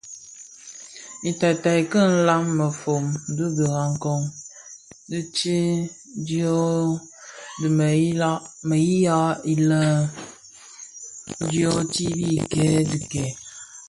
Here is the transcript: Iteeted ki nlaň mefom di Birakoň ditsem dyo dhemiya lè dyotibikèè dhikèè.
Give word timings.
Iteeted 1.29 1.77
ki 1.91 1.99
nlaň 2.13 2.43
mefom 2.57 3.05
di 3.35 3.45
Birakoň 3.55 4.21
ditsem 5.09 5.69
dyo 6.27 6.59
dhemiya 8.65 9.21
lè 9.69 9.83
dyotibikèè 11.51 12.69
dhikèè. 12.91 13.29